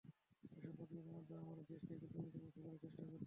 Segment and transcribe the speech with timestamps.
[0.43, 3.17] এসব প্রতিরোধের মাধ্যমে আমরা দেশ থেকে দুর্নীতি মুছে ফেলার চেষ্টা করছি।